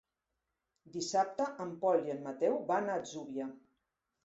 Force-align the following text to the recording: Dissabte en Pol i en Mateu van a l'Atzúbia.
Dissabte 0.95 1.47
en 1.67 1.75
Pol 1.85 2.09
i 2.09 2.15
en 2.15 2.25
Mateu 2.31 2.59
van 2.73 2.91
a 2.91 2.99
l'Atzúbia. 2.99 3.49